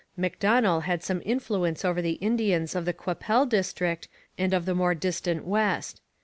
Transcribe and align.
Macdonell 0.17 0.79
had 0.85 1.03
some 1.03 1.21
influence 1.23 1.85
over 1.85 2.01
the 2.01 2.13
Indians 2.17 2.73
of 2.73 2.85
the 2.85 2.91
Qu'Appelle 2.93 3.45
district 3.47 4.07
and 4.35 4.51
of 4.51 4.65
the 4.65 4.73
more 4.73 4.95
distant 4.95 5.45
west. 5.45 6.01